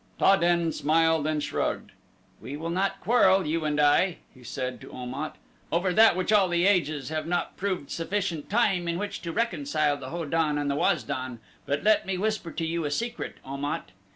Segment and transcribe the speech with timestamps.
[0.17, 1.91] Ta den smiled and shrugged.
[2.41, 5.35] "We will not quarrel, you and I," he said to Om at,
[5.71, 9.97] "over that which all the ages have not proved sufficient time in which to reconcile
[9.97, 13.63] the Ho don and Waz don; but let me whisper to you a secret, Om
[13.63, 13.91] at.